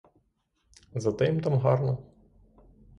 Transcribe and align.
Зате 0.95 1.25
їм 1.25 1.39
там 1.41 1.53
гарно. 1.57 1.97